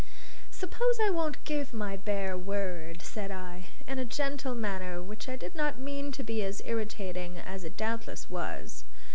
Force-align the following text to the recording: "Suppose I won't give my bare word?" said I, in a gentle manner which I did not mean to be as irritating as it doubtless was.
"Suppose 0.49 0.99
I 0.99 1.11
won't 1.11 1.43
give 1.45 1.75
my 1.75 1.95
bare 1.95 2.35
word?" 2.35 3.03
said 3.03 3.29
I, 3.29 3.65
in 3.87 3.99
a 3.99 4.03
gentle 4.03 4.55
manner 4.55 4.99
which 4.99 5.29
I 5.29 5.35
did 5.35 5.53
not 5.53 5.77
mean 5.77 6.11
to 6.13 6.23
be 6.23 6.41
as 6.43 6.59
irritating 6.65 7.37
as 7.37 7.63
it 7.63 7.77
doubtless 7.77 8.27
was. 8.27 8.83